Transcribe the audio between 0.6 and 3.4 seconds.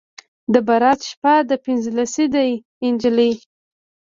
براته شپه ده پنځلسی دی نجلۍ